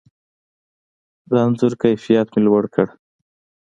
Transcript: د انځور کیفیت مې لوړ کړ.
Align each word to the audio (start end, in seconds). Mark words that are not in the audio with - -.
د 1.29 1.31
انځور 1.45 1.73
کیفیت 1.81 2.27
مې 2.33 2.41
لوړ 2.45 2.63
کړ. 2.73 2.87